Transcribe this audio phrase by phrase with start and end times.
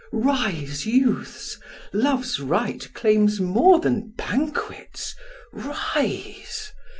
[0.11, 1.59] Rise, youths!
[1.93, 5.13] Love's rite claims more than banquets;
[5.53, 6.71] rise!